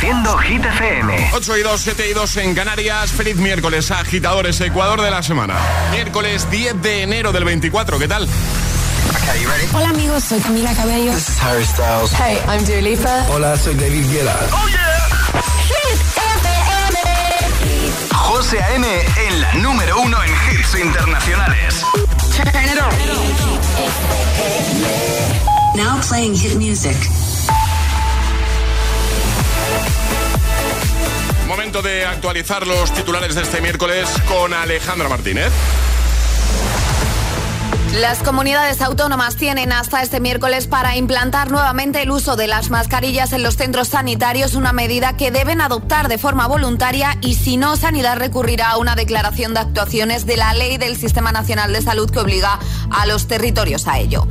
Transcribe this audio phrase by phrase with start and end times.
[0.00, 1.30] Reproduciendo Hit FM.
[1.32, 3.10] 8 y 2, 7 y 2 en Canarias.
[3.10, 5.56] Feliz miércoles, agitadores, Ecuador de la semana.
[5.90, 8.28] Miércoles 10 de enero del 24, ¿qué tal?
[8.28, 9.66] Okay, you ready?
[9.74, 11.12] Hola amigos, soy Camila Cabello.
[11.12, 12.12] This is Harry Styles.
[12.12, 13.26] Hey, I'm Dua Lipa.
[13.30, 14.36] Hola, soy David Guetta.
[14.52, 15.08] ¡Oh, yeah!
[15.66, 15.98] Hit
[16.46, 16.98] FM.
[18.14, 18.86] José A.M.
[19.26, 21.82] en la número uno en hits internacionales.
[22.36, 22.94] Turn it on.
[25.76, 26.96] Now playing hit music.
[31.58, 35.50] Momento de actualizar los titulares de este miércoles con Alejandra Martínez.
[37.94, 43.32] Las comunidades autónomas tienen hasta este miércoles para implantar nuevamente el uso de las mascarillas
[43.32, 47.76] en los centros sanitarios, una medida que deben adoptar de forma voluntaria y si no,
[47.76, 52.08] Sanidad recurrirá a una declaración de actuaciones de la ley del Sistema Nacional de Salud
[52.08, 52.60] que obliga
[52.92, 54.28] a los territorios a ello.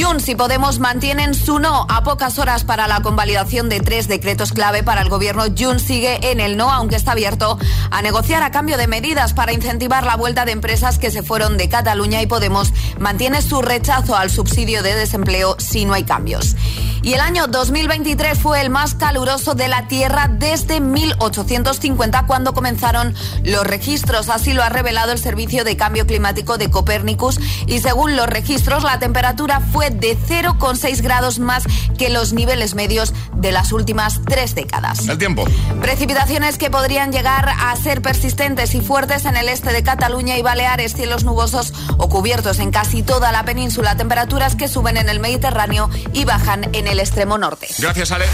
[0.00, 4.52] Junts y Podemos mantienen su no a pocas horas para la convalidación de tres decretos
[4.52, 5.44] clave para el gobierno.
[5.56, 7.58] Junts sigue en el no, aunque está abierto
[7.90, 11.58] a negociar a cambio de medidas para incentivar la vuelta de empresas que se fueron
[11.58, 16.56] de Cataluña y Podemos mantiene su rechazo al subsidio de desempleo si no hay cambios.
[17.02, 23.14] Y el año 2023 fue el más caluroso de la Tierra desde 1850 cuando comenzaron
[23.42, 24.28] los registros.
[24.28, 28.82] Así lo ha revelado el Servicio de Cambio Climático de Copérnicus y según los registros
[28.82, 31.64] la temperatura fue de 0,6 grados más
[31.98, 35.08] que los niveles medios de las últimas tres décadas.
[35.08, 35.44] El tiempo.
[35.80, 40.42] Precipitaciones que podrían llegar a ser persistentes y fuertes en el este de Cataluña y
[40.42, 45.20] Baleares, cielos nubosos o cubiertos en casi toda la península, temperaturas que suben en el
[45.20, 47.68] Mediterráneo y bajan en el extremo norte.
[47.78, 48.26] Gracias, Ale.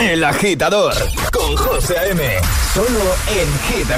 [0.00, 0.94] El agitador
[1.32, 2.22] con José A.M.
[2.74, 3.90] Solo en Hit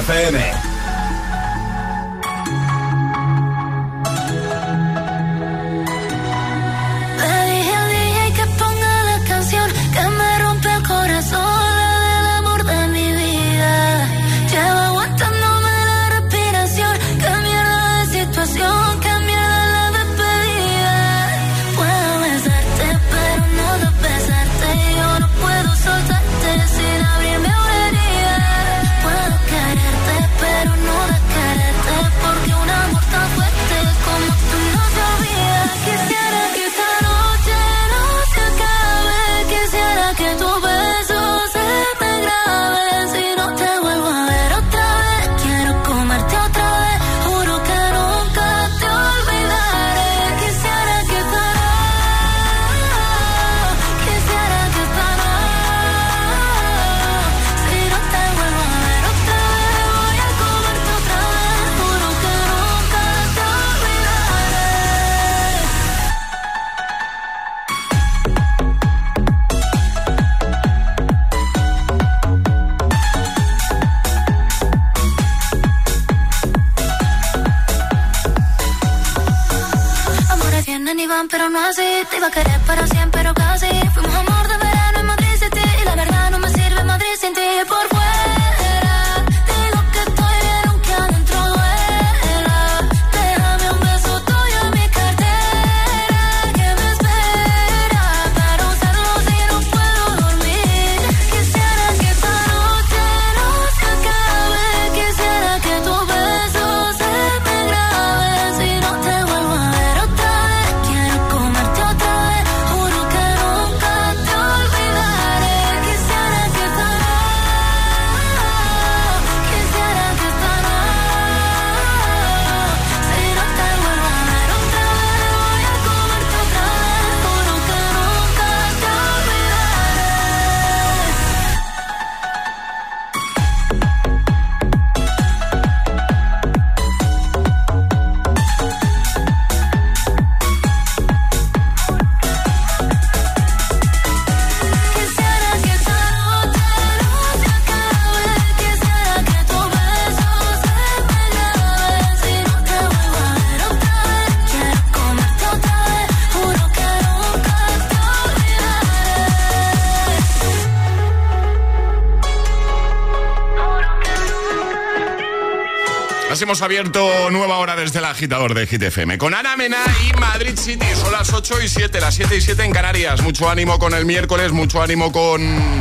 [166.49, 170.57] hemos abierto nueva hora desde el agitador de Hit FM con Ana Mena y Madrid
[170.57, 170.87] City.
[170.95, 173.21] Son las 8 y 7, las 7 y 7 en Canarias.
[173.21, 175.79] Mucho ánimo con el miércoles, mucho ánimo con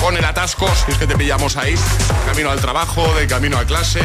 [0.00, 1.74] con el atasco, si es que te pillamos ahí,
[2.26, 4.00] camino al trabajo, de camino a clase.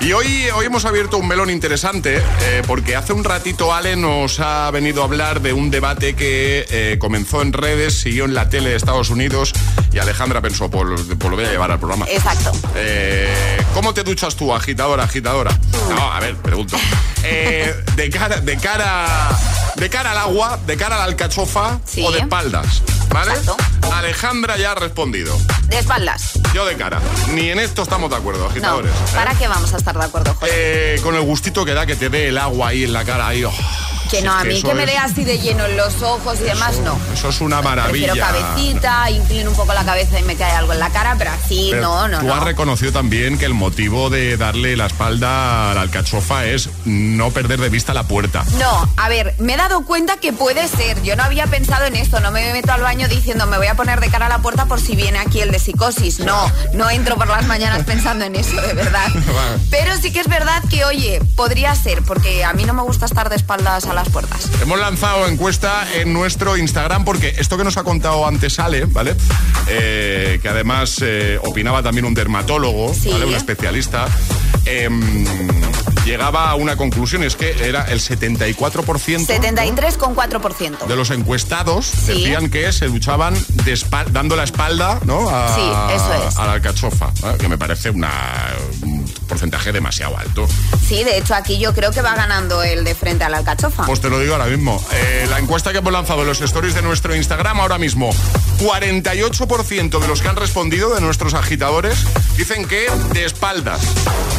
[0.00, 4.40] Y hoy, hoy hemos abierto un melón interesante, eh, porque hace un ratito Ale nos
[4.40, 8.48] ha venido a hablar de un debate que eh, comenzó en redes, siguió en la
[8.48, 9.52] tele de Estados Unidos
[9.96, 10.84] y Alejandra pensó, pues,
[11.18, 12.04] pues lo voy a llevar al programa.
[12.10, 12.52] Exacto.
[12.74, 15.58] Eh, ¿Cómo te duchas tú, agitadora, agitadora?
[15.88, 16.76] No, a ver, pregunto.
[17.28, 19.36] Eh, de cara, de cara,
[19.74, 22.04] de cara al agua, de cara a la alcachofa Sí.
[22.06, 23.32] o de espaldas, ¿vale?
[23.32, 23.56] Exacto.
[23.92, 25.36] Alejandra ya ha respondido.
[25.66, 26.34] De espaldas.
[26.54, 27.00] Yo de cara.
[27.32, 28.50] Ni en esto estamos de acuerdo, No.
[28.50, 28.92] agitadores.
[28.92, 29.12] ¿eh?
[29.16, 30.52] ¿Para qué vamos a estar de acuerdo, José?
[30.54, 33.26] Eh, con el gustito que da que te dé el agua ahí en la cara
[33.26, 33.42] ahí.
[33.42, 33.52] oh,
[34.08, 36.78] que no, a mí que me dé así de lleno en los ojos y demás,
[36.80, 36.98] no.
[37.12, 38.12] Eso es una maravilla.
[38.12, 41.30] Prefiero cabecita, inclino un poco la cabeza y me cae algo en la cara, pero
[41.32, 42.34] así Pero no, no, Tú no.
[42.34, 47.30] has reconocido también que el motivo de darle la espalda a la alcachofa es no
[47.30, 48.44] perder de vista la puerta.
[48.58, 51.02] No, a ver, me he dado cuenta que puede ser.
[51.02, 52.20] Yo no había pensado en esto.
[52.20, 54.66] No me meto al baño diciendo me voy a poner de cara a la puerta
[54.66, 56.20] por si viene aquí el de psicosis.
[56.20, 59.08] No, no entro por las mañanas pensando en eso, de verdad.
[59.70, 63.06] Pero sí que es verdad que, oye, podría ser, porque a mí no me gusta
[63.06, 64.48] estar de espaldas a las puertas.
[64.62, 69.14] Hemos lanzado encuesta en nuestro Instagram porque esto que nos ha contado antes Ale, ¿vale?
[69.66, 73.10] Eh, que además eh, opinaba también un dermatólogo, Sí.
[73.10, 73.24] ¿vale?
[73.26, 74.06] Un especialista.
[74.68, 75.24] em,
[76.04, 80.86] llegaba a una conclusión, es que era el 74% 73,4%.
[80.86, 82.12] de los encuestados Sí.
[82.22, 83.34] decían que se duchaban
[83.64, 83.78] de
[84.12, 85.28] dando la espalda ¿no?
[85.30, 85.62] a, Sí,
[85.94, 86.36] eso es.
[86.36, 87.38] a la alcachofa, ¿vale?
[87.38, 88.10] que me parece una,
[88.82, 90.46] un porcentaje demasiado alto.
[90.86, 93.84] Sí, de hecho aquí yo creo que va ganando el de frente a la alcachofa.
[93.84, 94.82] Pues te lo digo ahora mismo.
[94.92, 98.10] Eh, la encuesta que hemos lanzado en los stories de nuestro Instagram ahora mismo,
[98.58, 101.98] 48% de los que han respondido, de nuestros agitadores,
[102.36, 103.80] dicen que de espaldas.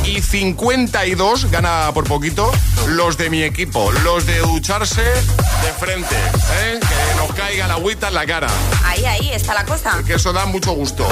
[0.06, 2.52] Y 52, gana por poquito,
[2.88, 6.16] los de mi equipo, los de ducharse de frente.
[6.16, 6.80] ¿eh?
[6.80, 8.48] Que nos caiga la agüita en la cara.
[8.86, 10.02] Ahí, ahí está la cosa.
[10.06, 11.08] Que eso da mucho gusto.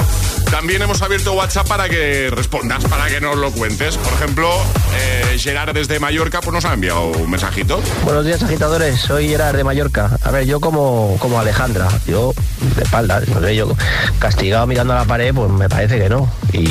[0.50, 3.96] También hemos abierto WhatsApp para que respondas, para que nos lo cuentes.
[3.98, 4.50] Por ejemplo,
[4.94, 7.80] eh, Gerard desde Mallorca pues nos ha enviado un mensajito.
[8.04, 10.18] Buenos días agitadores, soy Gerard de Mallorca.
[10.22, 12.32] A ver, yo como, como Alejandra, yo
[12.76, 13.76] de espalda, no sé, yo
[14.18, 16.30] castigado mirando a la pared, pues me parece que no.
[16.52, 16.66] Y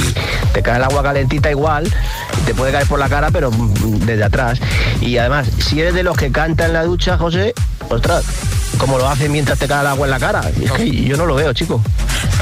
[0.53, 4.23] te cae el agua calentita igual, y te puede caer por la cara, pero desde
[4.23, 4.59] atrás.
[5.01, 7.53] Y además, si eres de los que canta en la ducha, José,
[7.89, 8.23] ostras,
[8.77, 10.41] como lo hacen mientras te cae el agua en la cara.
[10.65, 11.81] Es que yo no lo veo, chico.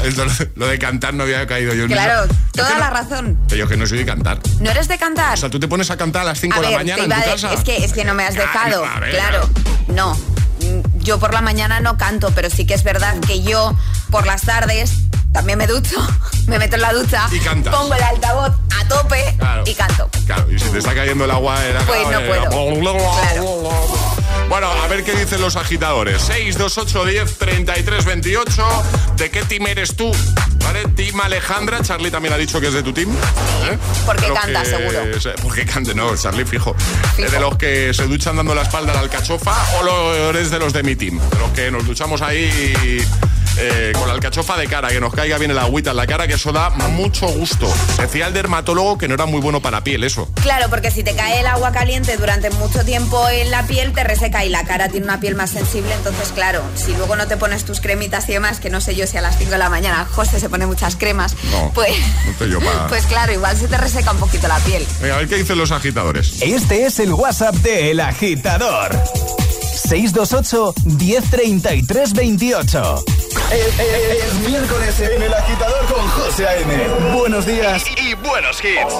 [0.04, 0.24] Esto,
[0.56, 2.34] lo de cantar no había caído yo en Claro, eso.
[2.52, 3.38] toda la no- razón.
[3.48, 4.38] Pero yo que no soy de cantar.
[4.60, 5.34] ¿No eres de cantar?
[5.34, 7.10] O sea, tú te pones a cantar a las 5 A de la mañana en
[7.10, 7.52] tu de- casa.
[7.52, 8.50] Es que, es que no me has Claro,
[8.82, 9.00] dejado.
[9.00, 9.48] ver, claro.
[9.88, 10.14] No.
[10.14, 13.76] Mm, Yo por la mañana no canto, pero sí que es verdad que yo
[14.10, 14.92] por las tardes
[15.34, 15.96] también me ducho,
[16.46, 17.74] me meto en la ducha, Y cantas.
[17.74, 19.64] pongo el altavoz a tope Claro.
[19.66, 20.08] y canto.
[20.24, 22.20] Claro, y si te está cayendo el agua era Pues no
[24.48, 26.22] Bueno, a ver qué dicen los agitadores.
[26.22, 28.66] 628 10 33 28.
[29.16, 30.10] ¿De qué team eres tú?
[30.64, 30.84] ¿Vale?
[30.96, 31.80] Team Alejandra.
[31.82, 33.10] Charlie también ha dicho que es de tu team.
[33.10, 33.78] ¿eh?
[34.06, 35.20] porque canta, que seguro.
[35.20, 36.74] se- Porque canta, no, Charlie fijo.
[37.16, 37.30] Fijo.
[37.30, 40.58] ¿De los que se duchan dando la espalda a la alcachofa o lo eres de
[40.58, 41.18] los de mi team?
[41.30, 43.06] De los que nos duchamos ahí
[43.56, 46.26] eh, con la alcachofa de cara, que nos caiga bien el agüita en la cara,
[46.26, 47.72] que eso da mucho gusto.
[47.98, 50.28] Decía el dermatólogo que no era muy bueno para la piel eso.
[50.42, 54.04] Claro, porque si te cae el agua caliente durante mucho tiempo en la piel, te
[54.04, 55.92] reseca y la cara tiene una piel más sensible.
[55.94, 59.06] Entonces, claro, si luego no te pones tus cremitas y demás, que no sé yo
[59.06, 61.94] si a las 5 de la mañana José se pone muchas cremas, No, pues,
[62.40, 64.86] no pues claro, igual se te reseca un poquito la piel.
[65.00, 66.42] Venga, a ver qué dicen los agitadores.
[66.42, 68.98] Este es el WhatsApp de El Agitador.
[69.76, 73.04] 628 1033 28.
[73.50, 77.14] Es, es- es miércoles en El Agitador con José A.M.
[77.18, 78.94] Buenos días y, y buenos hits.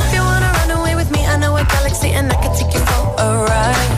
[0.00, 2.72] If you wanna run away with me, I know a galaxy and I can take
[2.74, 3.90] you for a ride.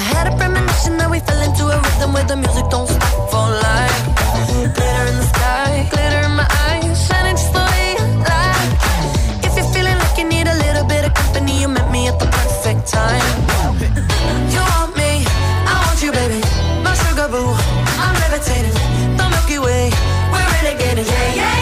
[0.00, 3.30] I had a premonition that we fell into a rhythm where the music don't stop
[3.32, 3.98] for life.
[4.76, 5.70] Glitter in the sky,
[12.92, 13.24] time.
[14.52, 15.24] You want me,
[15.64, 16.40] I want you, baby.
[16.84, 17.56] My sugar boo,
[18.04, 18.76] I'm levitating.
[19.16, 19.90] The Milky Way,
[20.32, 21.08] we're renegading.
[21.08, 21.61] Yeah, yeah,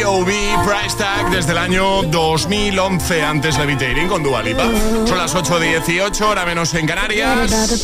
[0.00, 0.32] B.O.B.
[0.64, 4.64] Price Tag desde el año 2011, antes de Levitating con Dualipa.
[5.04, 7.78] Son las 8.18, hora menos en Canarias.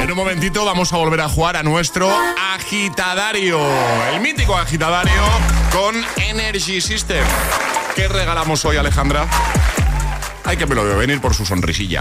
[0.00, 2.10] En un momentito vamos a volver a jugar a nuestro
[2.54, 3.60] agitadario,
[4.10, 5.22] el mítico agitadario
[5.70, 7.26] con Energy System.
[7.94, 9.28] ¿Qué regalamos hoy, Alejandra?
[10.44, 12.00] Hay que me lo veo venir por su sonrisilla.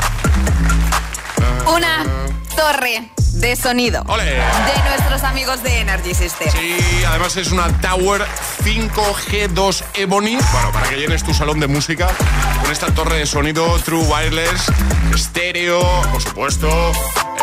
[1.65, 2.05] Una
[2.55, 6.50] torre de sonido de nuestros amigos de Energy System.
[6.51, 8.24] Sí, además es una Tower
[8.63, 10.38] 5G2 Ebony.
[10.51, 12.10] Bueno, para que llenes tu salón de música
[12.62, 14.65] con esta torre de sonido True Wireless,
[15.13, 16.91] estéreo, por supuesto,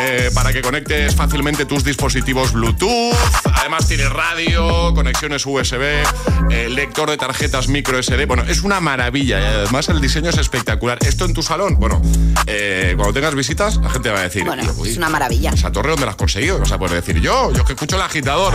[0.01, 3.15] eh, para que conectes fácilmente tus dispositivos Bluetooth.
[3.55, 6.03] Además tiene radio, conexiones USB,
[6.51, 8.27] eh, lector de tarjetas micro SD.
[8.27, 10.99] Bueno, es una maravilla y además el diseño es espectacular.
[11.07, 12.03] Esto en tu salón, bueno,
[12.47, 15.51] eh, cuando tengas visitas, la gente va a decir, bueno, es una maravilla.
[15.51, 16.61] ¿Esa torre dónde la has conseguido?
[16.61, 18.55] O sea, puedes decir yo, yo que escucho el agitador.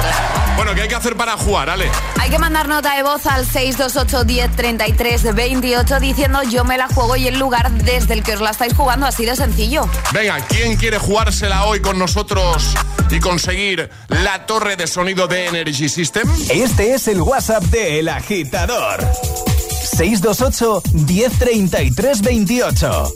[0.55, 1.89] Bueno, ¿qué hay que hacer para jugar, Ale?
[2.19, 6.87] Hay que mandar nota de voz al 628 10 33 28 diciendo yo me la
[6.87, 9.87] juego y el lugar desde el que os la estáis jugando así de sencillo.
[10.11, 12.73] Venga, ¿quién quiere jugársela hoy con nosotros
[13.09, 16.27] y conseguir la torre de sonido de Energy System?
[16.49, 19.05] Este es el WhatsApp de El Agitador.
[19.97, 23.13] 628 1033 28.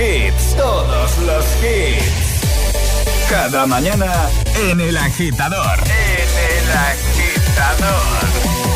[0.00, 2.40] Hits, todos los hits.
[3.28, 4.30] Cada mañana
[4.70, 5.78] en El Agitador.
[5.84, 8.69] En El Agitador.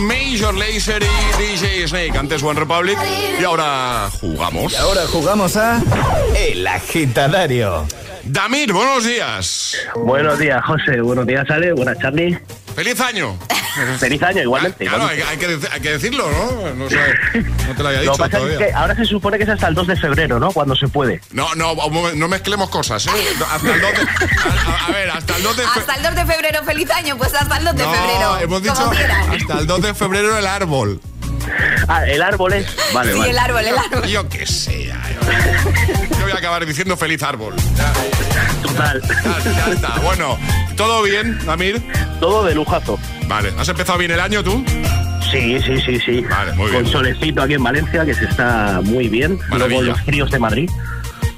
[0.00, 2.16] Major Lazer y DJ Snake.
[2.16, 2.98] Antes One Republic.
[3.38, 4.72] Y ahora jugamos.
[4.72, 5.82] Y ahora jugamos a
[6.36, 7.86] El Agitadario.
[8.24, 9.76] Damir, buenos días.
[9.96, 11.00] Buenos días, José.
[11.00, 11.72] Buenos días, Ale.
[11.72, 12.38] Buenas, Charlie.
[12.74, 13.36] ¡Feliz año!
[13.98, 14.84] Feliz año, igualmente.
[14.84, 15.24] Claro, igualmente.
[15.28, 16.74] hay, hay que, hay que decirlo, ¿no?
[16.74, 16.96] No, sé,
[17.68, 18.52] no te lo había Lo dicho que pasa todavía.
[18.58, 20.50] es que ahora se supone que es hasta el 2 de febrero, ¿no?
[20.52, 21.20] Cuando se puede.
[21.32, 21.74] No, no,
[22.14, 23.10] no mezclemos cosas, ¿eh?
[23.50, 26.14] Hasta el 2 de, a, a- ver, hasta el 2 de fe- Hasta el 2
[26.14, 28.38] de febrero, feliz año, pues hasta el 2 de No, febrero.
[28.40, 31.00] hemos dicho hasta el 2 de febrero el árbol.
[31.88, 32.66] Ah, el árbol es.
[32.92, 33.30] Vale, Sí, vale.
[33.30, 34.06] el árbol, el árbol.
[34.08, 34.92] Yo qué sé, yo,
[36.18, 37.54] yo voy a acabar diciendo feliz árbol.
[37.76, 37.92] Ya,
[38.62, 39.02] Total.
[39.02, 39.88] ya- ya está.
[40.00, 40.38] Bueno,
[40.76, 41.82] ¿todo bien, Amir?
[42.20, 42.98] Todo de lujazo.
[43.30, 44.64] Vale, ¿has empezado bien el año tú?
[45.30, 46.20] Sí, sí, sí, sí.
[46.28, 46.82] Vale, muy bien.
[46.82, 49.38] Con solecito aquí en Valencia, que se está muy bien.
[49.48, 49.68] Maravilla.
[49.68, 50.70] Luego los fríos de Madrid.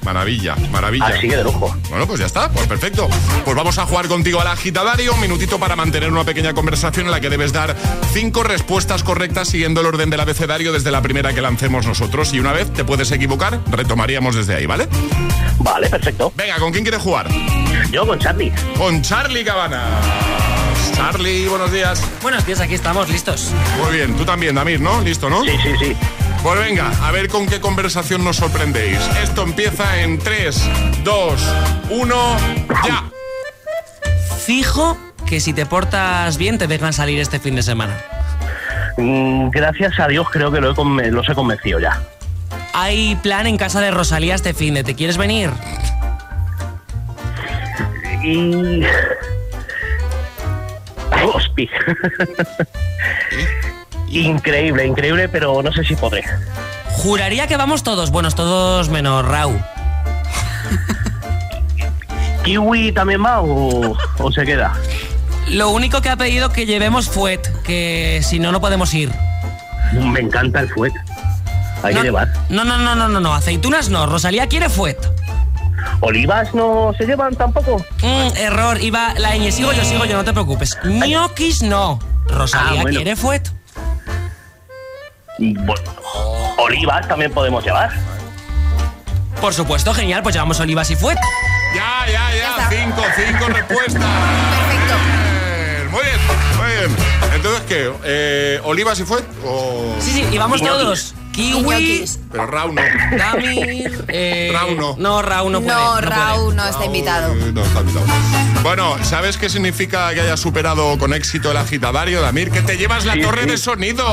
[0.02, 1.04] Maravilla, maravilla.
[1.08, 1.76] Así que de lujo.
[1.90, 3.10] Bueno, pues ya está, pues perfecto.
[3.44, 7.12] Pues vamos a jugar contigo al agitadario, un minutito para mantener una pequeña conversación en
[7.12, 7.76] la que debes dar
[8.14, 12.32] cinco respuestas correctas siguiendo el orden del abecedario desde la primera que lancemos nosotros.
[12.32, 14.88] Y una vez te puedes equivocar, retomaríamos desde ahí, ¿vale?
[15.58, 16.32] Vale, perfecto.
[16.36, 17.28] Venga, ¿con quién quieres jugar?
[17.90, 18.50] Yo con Charlie.
[18.78, 20.51] Con Charlie Cabana.
[20.92, 22.02] Charlie, buenos días.
[22.22, 23.52] Buenos días, aquí estamos, listos.
[23.82, 25.00] Muy bien, tú también, Damir, ¿no?
[25.00, 25.42] ¿Listo, no?
[25.44, 25.96] Sí, sí, sí.
[26.42, 28.98] Pues venga, a ver con qué conversación nos sorprendéis.
[29.22, 30.62] Esto empieza en 3,
[31.04, 31.42] 2,
[31.90, 32.36] 1,
[32.84, 33.04] ya.
[34.44, 37.96] Fijo que si te portas bien te dejan salir este fin de semana.
[38.96, 42.02] Mm, gracias a Dios creo que lo he los he convencido ya.
[42.74, 44.84] Hay plan en casa de Rosalía este fin de.
[44.84, 45.50] ¿Te quieres venir?
[48.24, 48.82] Y...
[51.24, 51.68] Hospi.
[54.08, 56.24] increíble, increíble, pero no sé si podré.
[56.90, 59.58] Juraría que vamos todos, buenos, todos menos Rau.
[62.44, 64.74] ¿Kiwi también va o, o se queda?
[65.48, 69.10] Lo único que ha pedido que llevemos fuet, que si no, no podemos ir.
[69.92, 70.92] Me encanta el fuet.
[71.82, 72.32] Hay no, que llevar.
[72.48, 74.06] No, no, no, no, no, no, aceitunas no.
[74.06, 74.98] Rosalía quiere fuet.
[76.00, 77.78] ¿Olivas no se llevan tampoco?
[78.02, 80.78] Mm, error, iba la ñ, sigo yo, sigo yo, no te preocupes.
[80.84, 81.98] Ñoquis no.
[82.26, 82.96] Rosalía Ah, bueno.
[82.96, 83.48] quiere fuet.
[85.38, 85.82] Y bueno,
[86.58, 87.90] olivas también podemos llevar.
[89.40, 91.18] Por supuesto, genial, pues llevamos olivas y fuet.
[91.74, 92.68] Ya, ya, ya.
[92.70, 94.02] Cinco, cinco respuestas.
[94.04, 95.90] Perfecto.
[95.90, 96.20] Muy bien,
[96.58, 96.96] muy bien.
[97.34, 97.92] Entonces, ¿qué?
[98.04, 99.20] Eh, ¿Olivas y fue?
[99.44, 99.96] O...
[100.00, 101.14] Sí, sí, y vamos todos.
[101.32, 102.04] Kiwi.
[102.30, 102.82] Pero Raúl no.
[103.16, 104.96] Damir, eh, Rau no.
[104.98, 105.74] No, Rau no puede.
[105.76, 106.06] No, puede.
[106.06, 107.34] Raúl no está invitado.
[107.34, 108.06] No está invitado.
[108.62, 112.50] Bueno, ¿sabes qué significa que hayas superado con éxito el agitadario, Damir?
[112.50, 113.50] Que te llevas la Sí, torre sí.
[113.50, 114.04] de sonido.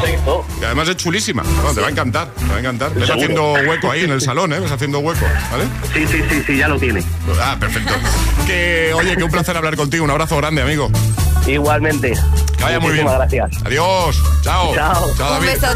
[0.00, 0.44] Perfecto.
[0.64, 1.42] Además es chulísima.
[1.42, 2.92] No, te va a encantar, te va a encantar.
[2.94, 4.60] Ves haciendo hueco ahí en el salón, ¿eh?
[4.60, 5.64] Ves haciendo hueco, ¿vale?
[5.94, 7.02] Sí, sí, sí, sí, ya lo tiene.
[7.40, 7.92] Ah, perfecto.
[8.46, 10.04] Que, oye, que un placer hablar contigo.
[10.04, 10.90] Un abrazo grande, amigo.
[11.46, 12.12] Igualmente.
[12.58, 13.04] Que vaya muy bien.
[13.04, 13.64] Muchísimas gracias.
[13.66, 14.22] Adiós.
[14.42, 14.74] Chao.
[14.74, 15.06] Chao.
[15.06, 15.46] Un David.
[15.48, 15.75] besote.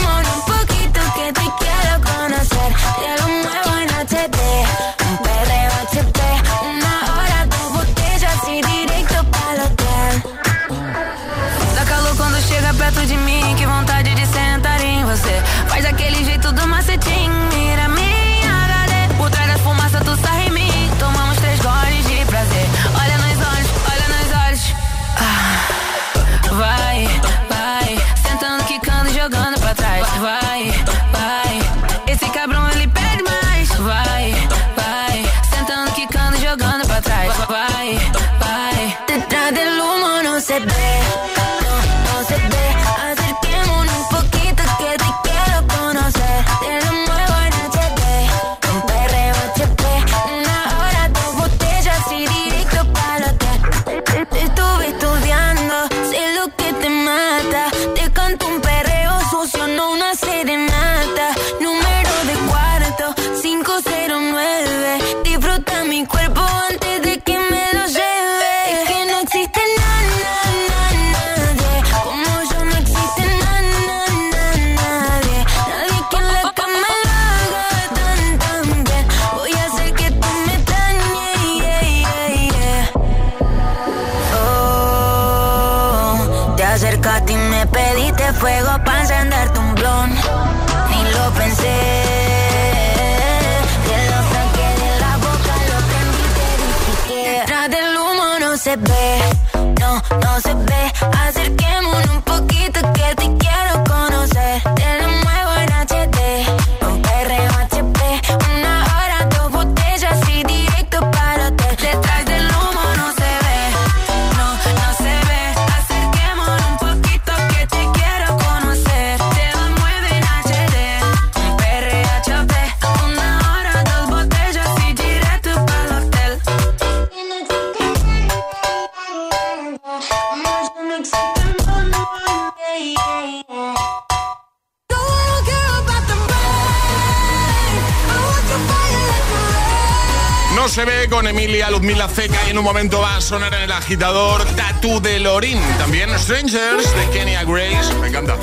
[142.21, 145.59] Ceca y en un momento va a sonar en el agitador Tattoo de Lorin.
[145.79, 147.95] También Strangers de Kenya Grace.
[147.99, 148.37] Me encanta.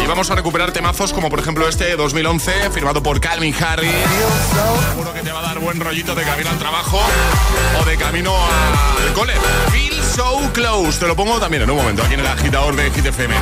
[0.00, 3.90] Y vamos a recuperar temazos como por ejemplo este de 2011 firmado por Calvin Harris.
[4.90, 7.00] Seguro que te va a dar buen rollito de camino al trabajo
[7.80, 9.34] o de camino al cole.
[10.18, 10.98] So close.
[10.98, 13.34] Te lo pongo también en un momento aquí en el agitador de Hit FM.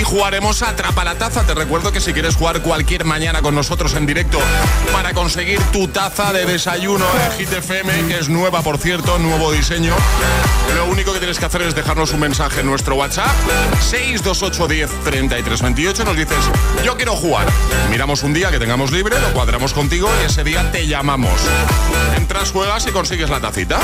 [0.00, 1.44] Y jugaremos a Atrapa la Taza.
[1.44, 4.38] Te recuerdo que si quieres jugar cualquier mañana con nosotros en directo
[4.92, 9.52] para conseguir tu taza de desayuno de Hit FM, que es nueva por cierto, nuevo
[9.52, 9.94] diseño.
[10.74, 13.30] Lo único que tienes que hacer es dejarnos un mensaje en nuestro WhatsApp
[13.80, 16.04] 628 10 33 28.
[16.04, 16.50] Nos dices,
[16.84, 17.46] yo quiero jugar.
[17.90, 21.38] Miramos un día que tengamos libre, lo cuadramos contigo y ese día te llamamos.
[22.16, 23.78] Entras, juegas y consigues la tacita.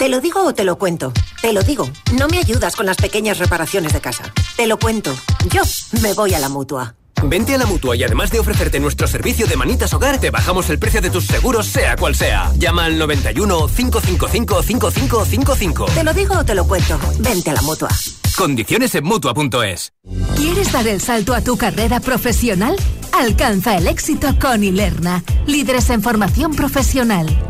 [0.00, 1.12] ¿Te lo digo o te lo cuento?
[1.42, 1.86] Te lo digo.
[2.18, 4.32] No me ayudas con las pequeñas reparaciones de casa.
[4.56, 5.14] Te lo cuento.
[5.50, 5.60] Yo
[6.00, 6.94] me voy a la mutua.
[7.22, 10.70] Vente a la mutua y además de ofrecerte nuestro servicio de manitas hogar, te bajamos
[10.70, 12.50] el precio de tus seguros, sea cual sea.
[12.56, 15.84] Llama al 91 555 5555.
[15.94, 16.98] Te lo digo o te lo cuento.
[17.18, 17.90] Vente a la mutua.
[18.38, 19.92] Condiciones en mutua.es.
[20.34, 22.74] ¿Quieres dar el salto a tu carrera profesional?
[23.12, 27.49] Alcanza el éxito con Ilerna, líderes en formación profesional.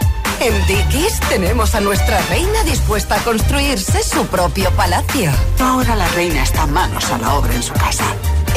[0.41, 5.31] en Dickies tenemos a nuestra reina dispuesta a construirse su propio palacio.
[5.59, 8.03] Ahora la reina está manos a la obra en su casa.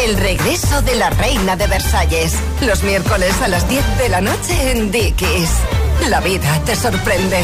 [0.02, 2.38] El regreso de la reina de Versalles.
[2.62, 5.50] Los miércoles a las 10 de la noche en Dickies.
[6.08, 7.40] La vida te sorprende.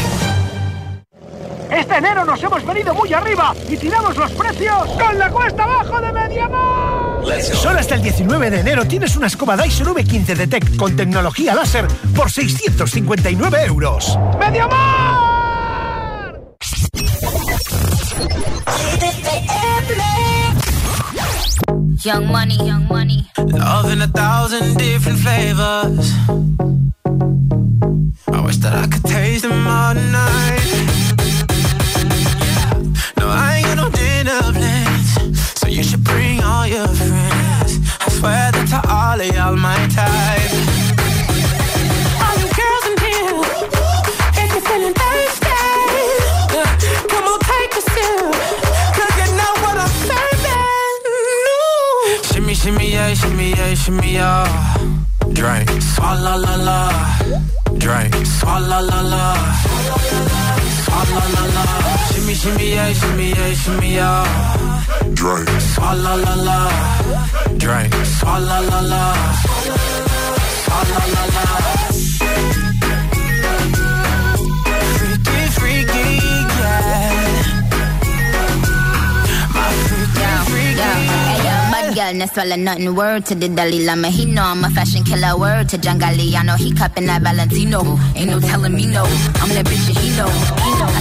[1.71, 6.01] Este enero nos hemos venido muy arriba y tiramos los precios con la cuesta abajo
[6.01, 7.10] de Mediamar.
[7.55, 11.55] Solo hasta el 19 de enero tienes una escoba Dyson V15 de Tech con tecnología
[11.55, 14.19] láser por 659 euros.
[14.39, 15.21] ¡Mediamar!
[22.03, 23.27] Young money, young money.
[23.37, 26.15] Love in a thousand different flavors.
[28.33, 30.67] I wish that I could taste them all night.
[33.19, 35.41] No, I ain't got no dinner plans.
[35.61, 37.10] So you should bring all your friends.
[38.21, 40.53] I swear that to all of y'all my type.
[42.21, 43.49] All you girls in here,
[44.37, 45.57] if you're feeling thirsty,
[47.09, 48.29] come on, take a sip.
[48.93, 50.69] Cause you know what I'm serving.
[51.49, 51.65] No.
[52.29, 54.45] Shimmy, shimmy, yeah, shimmy, yeah, shimmy, yeah.
[55.33, 55.71] Drink.
[55.81, 56.93] Swalla la la.
[57.79, 58.13] Drink.
[58.37, 59.33] Swalla la la.
[60.85, 61.65] Swalla la la.
[62.13, 64.29] Shimmy, shimmy, yeah, shimmy, yeah, shimmy, yeah.
[65.15, 65.49] Drink.
[65.73, 66.59] Swalla la la.
[67.57, 67.90] Drink.
[68.41, 69.03] Swalla la la.
[70.65, 71.45] Swalla la la.
[74.97, 76.05] Freaky, freaky,
[76.57, 77.45] yeah.
[79.53, 80.89] My freaky, freaky.
[81.29, 82.95] Hey, yo, bad girl, no swallow nothing.
[82.95, 84.09] Word to the Dalai Lama.
[84.09, 85.37] He know I'm a fashion killer.
[85.37, 86.57] Word to John Galliano.
[86.57, 87.99] He cupping that Valentino.
[88.17, 89.05] Ain't no telling me no.
[89.05, 90.29] I'm that bitch and he know.
[90.65, 91.00] He know.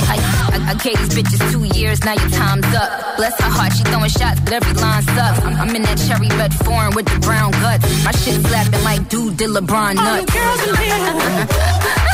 [0.68, 2.04] I, gave these bitches two years.
[2.04, 3.18] Now your time's up.
[3.18, 3.74] Bless her heart.
[3.74, 5.40] She throwing shots, but every line sucks.
[5.46, 7.84] I'm, I'm in that cherry red foreign with the brown guts.
[8.04, 10.10] My shit slapping like dude did LeBron nuts.
[10.10, 11.00] All you girls in here,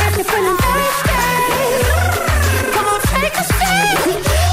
[0.06, 1.22] if you're feeling thirsty,
[2.76, 3.98] come on, take a sip.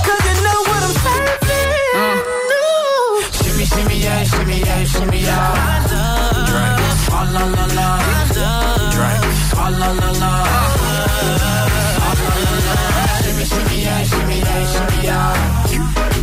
[0.07, 1.69] Cause you know what I'm serving.
[1.93, 2.67] No.
[3.39, 5.83] Shimmy, shimmy, yeah, shimmy, yeah, shimmy, yeah.
[6.49, 6.81] Drink.
[7.05, 7.89] Swalla la la.
[8.95, 9.25] Drink.
[9.51, 10.33] Swalla la la.
[10.33, 10.62] Shimmy,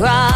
[0.00, 0.29] cry.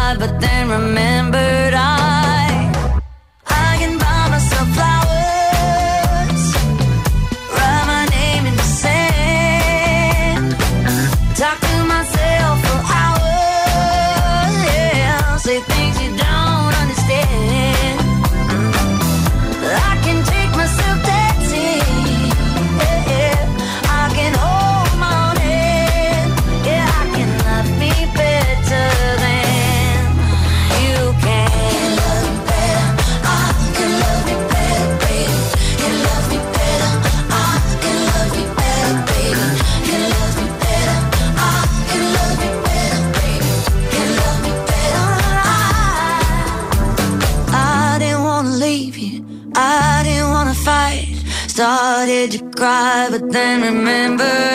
[53.35, 54.54] then remember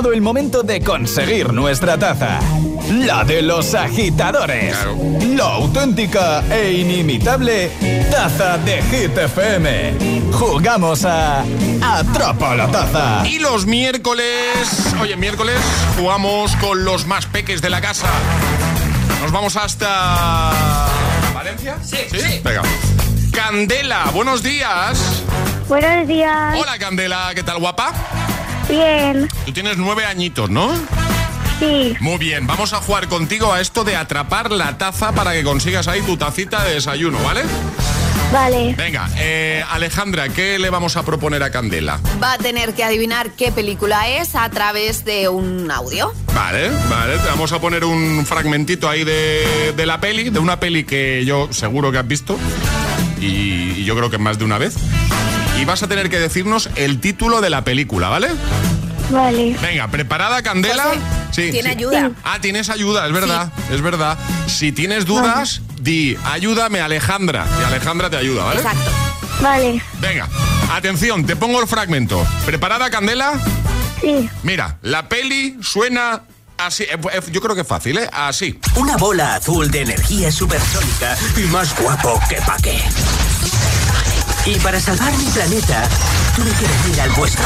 [0.00, 2.38] Llegado el momento de conseguir nuestra taza.
[2.90, 4.74] La de los agitadores.
[5.36, 7.70] La auténtica e inimitable
[8.10, 10.32] taza de Hit FM.
[10.32, 11.44] Jugamos a
[11.82, 13.26] Atrapa la taza.
[13.26, 15.58] Y los miércoles, oye, miércoles
[15.98, 18.08] jugamos con los más peques de la casa.
[19.20, 20.52] Nos vamos hasta
[21.34, 21.76] Valencia.
[21.82, 22.40] Sí, sí.
[22.42, 22.62] Venga.
[23.32, 25.24] Candela, buenos días.
[25.68, 26.56] Buenos días.
[26.56, 27.92] Hola Candela, ¿qué tal guapa?
[28.70, 29.28] Bien.
[29.44, 30.72] Tú tienes nueve añitos, ¿no?
[31.58, 31.94] Sí.
[32.00, 35.88] Muy bien, vamos a jugar contigo a esto de atrapar la taza para que consigas
[35.88, 37.42] ahí tu tacita de desayuno, ¿vale?
[38.32, 38.74] Vale.
[38.78, 41.98] Venga, eh, Alejandra, ¿qué le vamos a proponer a Candela?
[42.22, 46.12] Va a tener que adivinar qué película es a través de un audio.
[46.32, 50.60] Vale, vale, te vamos a poner un fragmentito ahí de, de la peli, de una
[50.60, 52.38] peli que yo seguro que has visto
[53.20, 54.76] y, y yo creo que más de una vez.
[55.60, 58.28] Y vas a tener que decirnos el título de la película, ¿vale?
[59.10, 59.56] Vale.
[59.60, 60.84] Venga, ¿preparada, Candela?
[61.32, 61.50] Sí.
[61.50, 61.76] ¿Tiene sí.
[61.78, 62.10] ayuda?
[62.24, 64.16] Ah, tienes ayuda, es verdad, es verdad.
[64.46, 67.46] Si tienes dudas, di, ayúdame Alejandra.
[67.60, 68.60] Y Alejandra te ayuda, ¿vale?
[68.60, 68.90] Exacto.
[69.42, 69.82] Vale.
[70.00, 70.28] Venga,
[70.72, 72.24] atención, te pongo el fragmento.
[72.46, 73.32] ¿Preparada, Candela?
[74.00, 74.30] Sí.
[74.42, 76.22] Mira, la peli suena
[76.56, 76.84] así.
[76.84, 78.08] eh, eh, Yo creo que es fácil, ¿eh?
[78.12, 78.58] Así.
[78.76, 82.80] Una bola azul de energía supersónica y más guapo que pa' qué.
[84.46, 85.82] Y para salvar mi planeta,
[86.34, 87.44] tuve que venir al vuestro.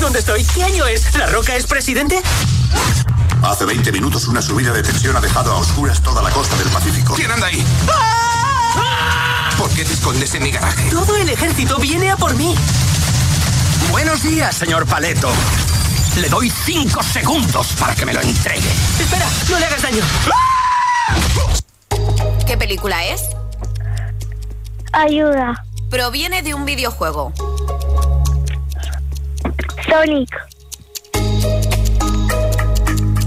[0.00, 0.44] ¿Dónde estoy?
[0.44, 1.14] ¿Qué año es?
[1.14, 2.20] ¿La Roca es presidente?
[3.42, 6.68] Hace 20 minutos una subida de tensión ha dejado a oscuras toda la costa del
[6.68, 7.14] Pacífico.
[7.14, 7.64] ¿Quién anda ahí?
[9.56, 10.90] ¿Por qué te escondes en mi garaje?
[10.90, 12.54] Todo el ejército viene a por mí.
[13.92, 15.30] Buenos días, señor Paleto.
[16.16, 18.70] Le doy cinco segundos para que me lo entregue.
[18.98, 20.04] Espera, no le hagas daño.
[22.46, 23.22] ¿Qué película es?
[24.94, 25.64] Ayuda.
[25.90, 27.32] Proviene de un videojuego.
[29.88, 30.30] Sonic.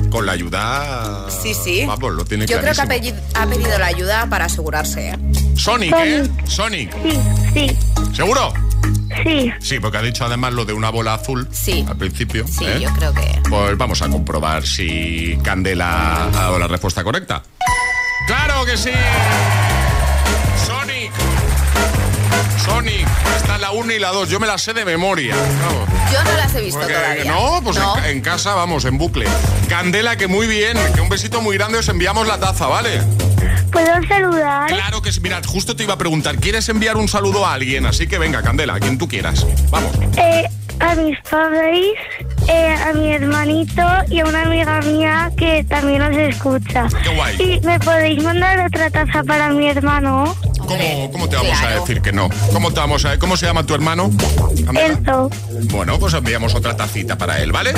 [0.09, 1.25] Con la ayuda.
[1.29, 1.85] Sí, sí.
[1.85, 5.09] Vamos, lo tiene Yo creo que ha, pedido la ayuda para asegurarse.
[5.09, 5.17] ¿eh?
[5.55, 6.29] Sonic, ¿eh?
[6.45, 6.95] Sonic.
[7.03, 7.19] Sí,
[7.53, 7.77] sí,
[8.13, 8.53] ¿Seguro?
[9.23, 9.51] sí.
[9.59, 11.85] Sí, porque ha dicho además lo de una bola azul Sí.
[11.87, 12.45] al principio.
[12.47, 12.79] Sí, ¿eh?
[12.81, 13.41] yo creo que.
[13.49, 17.43] Pues vamos a comprobar si Candela ha dado la respuesta correcta.
[18.25, 18.91] ¡Claro que sí!
[22.67, 23.07] Sonic.
[23.37, 24.29] Está la 1 y la 2.
[24.29, 25.35] Yo me la sé de memoria.
[25.35, 25.89] Vamos.
[26.11, 27.31] Yo no las he visto Porque- todavía.
[27.31, 27.97] no, pues No.
[27.99, 29.25] En, en casa vamos, en bucle.
[29.69, 30.77] Candela, que muy bien.
[30.93, 31.77] Que un besito muy grande.
[31.79, 33.01] Os enviamos la taza, ¿vale?
[33.71, 34.67] ¿Puedo saludar?
[34.67, 35.19] Claro que sí.
[35.21, 36.37] Mirad, justo te iba a preguntar.
[36.37, 37.85] ¿Quieres enviar un saludo a alguien?
[37.85, 39.45] Así que venga, Candela, a quien tú quieras.
[39.69, 39.91] Vamos.
[40.17, 40.45] Eh,
[40.79, 41.93] a mis padres,
[42.47, 46.87] eh, a mi hermanito y a una amiga mía que también nos escucha.
[47.03, 47.35] Qué guay.
[47.39, 50.35] ¿Y me podéis mandar otra taza para mi hermano?
[50.67, 52.29] ¿Cómo, cómo te vamos a decir que no?
[52.51, 54.11] ¿Cómo te vamos a ¿Cómo se llama tu hermano?
[54.75, 55.29] Enzo.
[55.71, 57.73] Bueno, pues enviamos otra tacita para él, ¿vale?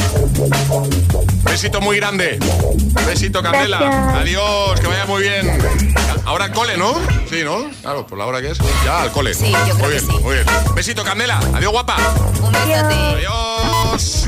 [1.43, 2.39] Besito muy grande.
[3.05, 3.80] Besito, Candela.
[3.80, 4.15] Gracias.
[4.15, 5.59] Adiós, que vaya muy bien.
[6.26, 6.93] Ahora al cole, ¿no?
[7.30, 7.65] Sí, ¿no?
[7.82, 8.57] Claro, por la hora que es.
[8.86, 9.34] Ya, al cole.
[9.34, 10.24] Sí, yo creo muy que bien, sí.
[10.24, 10.45] muy bien.
[10.76, 11.39] Besito, Candela.
[11.53, 11.97] Adiós, guapa.
[12.41, 12.95] Un besote.
[12.95, 13.59] Adiós.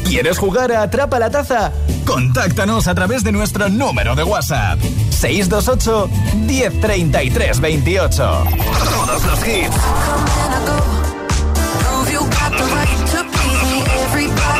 [0.04, 1.72] ¿Quieres jugar a Atrapa la Taza?
[2.06, 4.80] Contáctanos a través de nuestro número de WhatsApp.
[5.10, 8.14] 628 1033 28.
[8.16, 9.76] Todos los hits.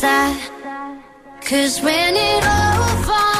[0.00, 1.00] that.
[1.42, 3.39] Cause when it all falls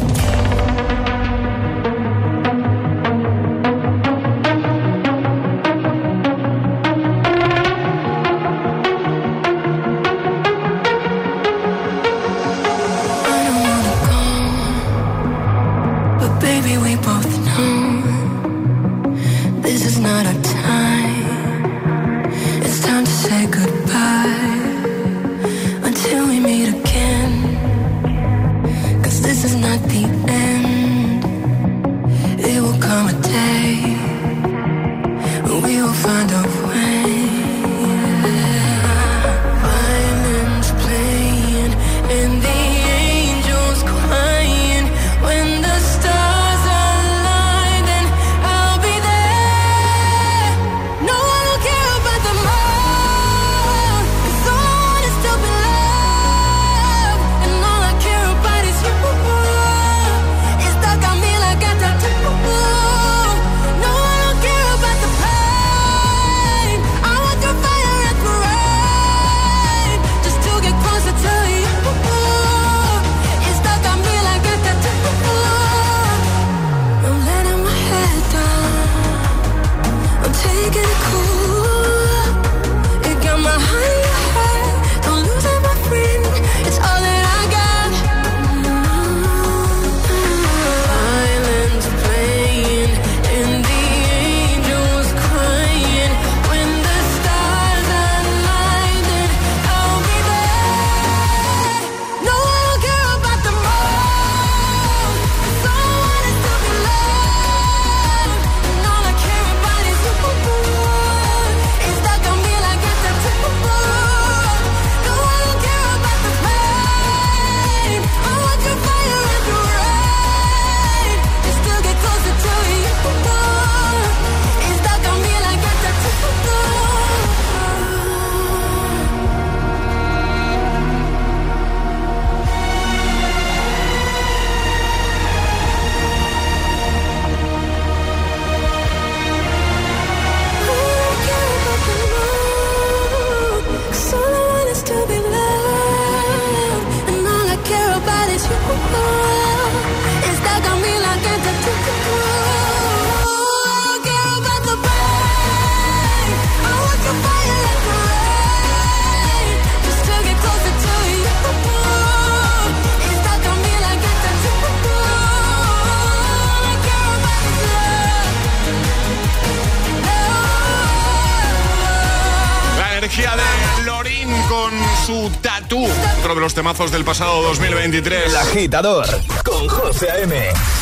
[174.51, 174.73] con
[175.05, 175.87] su tatú,
[176.19, 178.25] otro de los temazos del pasado 2023.
[178.25, 179.05] El agitador
[179.45, 180.35] con José A.M.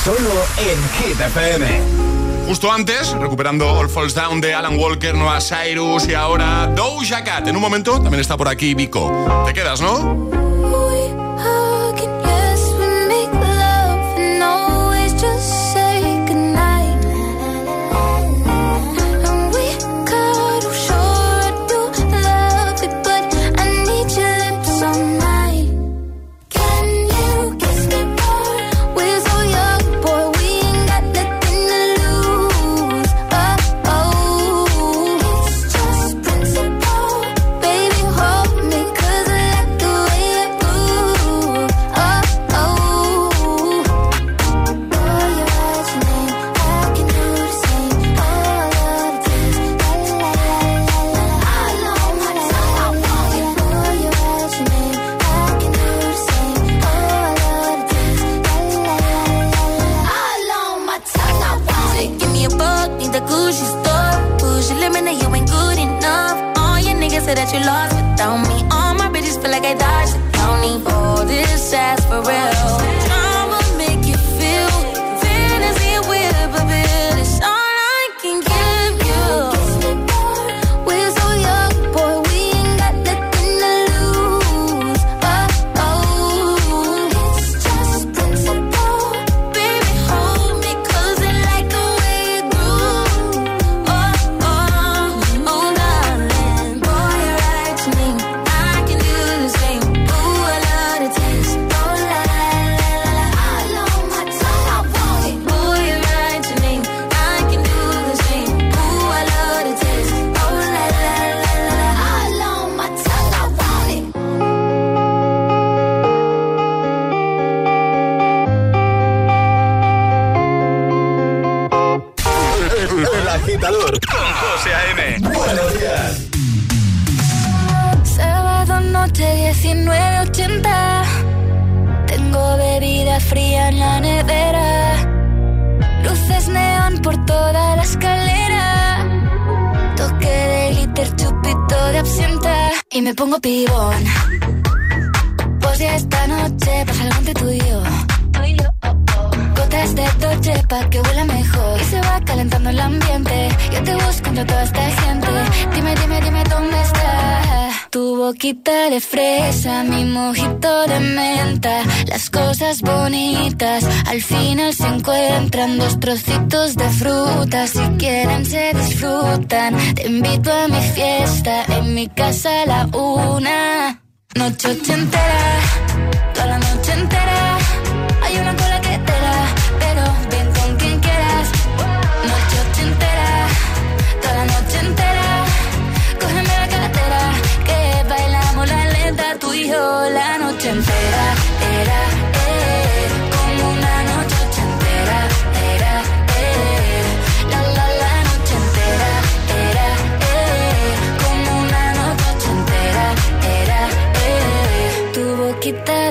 [0.03, 1.67] Solo en Hit FM.
[2.47, 7.47] Justo antes, recuperando All Falls Down de Alan Walker, Noah Cyrus y ahora Doja Cat.
[7.47, 9.43] En un momento también está por aquí Vico.
[9.45, 10.38] ¿Te quedas, no?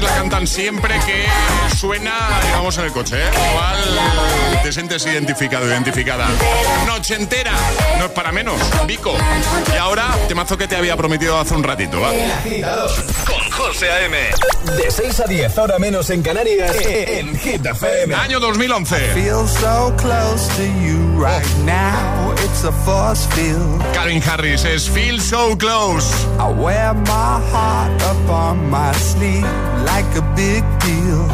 [0.00, 1.26] La cantan siempre que
[1.74, 2.12] suena,
[2.44, 3.30] digamos, en el coche, ¿eh?
[3.50, 6.28] Igual te sientes identificado, identificada.
[6.86, 7.52] Noche entera,
[7.98, 9.16] no es para menos, Vico.
[9.72, 12.10] Y ahora, temazo que te había prometido hace un ratito, ¿va?
[13.66, 14.16] José A.M.
[14.76, 18.14] De 6 a 10, ahora menos en Canarias, en Hit FM.
[18.14, 18.96] Año 2011.
[19.12, 22.32] Feel so close to you right now.
[22.44, 23.82] It's a force field.
[23.92, 26.06] Calvin Harris es Feel So Close.
[26.38, 29.42] I wear my heart up on my sleeve
[29.84, 31.26] like a big deal.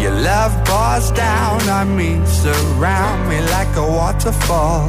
[0.00, 4.88] Your love pours down on me, surround me like a waterfall.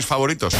[0.00, 0.54] mis favoritos.